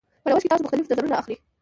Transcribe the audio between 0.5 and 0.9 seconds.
تاسو مختلف